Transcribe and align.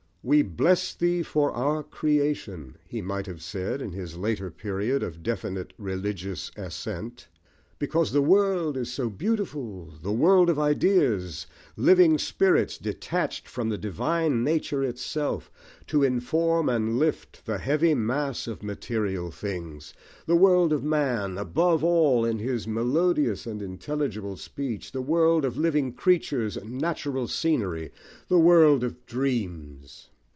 "We 0.23 0.43
bless 0.43 0.93
thee 0.93 1.23
for 1.23 1.49
our 1.51 1.81
creation!" 1.81 2.75
he 2.85 3.01
might 3.01 3.25
have 3.25 3.41
said, 3.41 3.81
in 3.81 3.93
his 3.93 4.17
later 4.17 4.51
period 4.51 5.01
of 5.01 5.23
definite 5.23 5.73
religious 5.79 6.51
assent, 6.55 7.27
"because 7.79 8.11
the 8.11 8.21
world 8.21 8.77
is 8.77 8.93
so 8.93 9.09
beautiful: 9.09 9.91
the 10.03 10.11
world 10.11 10.47
of 10.51 10.59
ideas 10.59 11.47
living 11.75 12.19
spirits, 12.19 12.77
detached 12.77 13.47
from 13.47 13.69
the 13.69 13.79
divine 13.79 14.43
nature 14.43 14.83
itself, 14.83 15.49
to 15.87 16.03
inform 16.03 16.69
and 16.69 16.99
lift 16.99 17.47
the 17.47 17.57
heavy 17.57 17.95
mass 17.95 18.45
of 18.45 18.61
material 18.61 19.31
things; 19.31 19.91
the 20.27 20.35
world 20.35 20.71
of 20.71 20.83
man, 20.83 21.35
above 21.39 21.83
all 21.83 22.23
in 22.23 22.37
his 22.37 22.67
melodious 22.67 23.47
and 23.47 23.59
intelligible 23.63 24.37
speech; 24.37 24.91
the 24.91 25.01
world 25.01 25.43
of 25.43 25.57
living 25.57 25.91
creatures 25.91 26.55
and 26.55 26.79
natural 26.79 27.27
scenery; 27.27 27.91
the 28.27 28.37
world 28.37 28.83
of 28.83 29.03
dreams." 29.07 30.09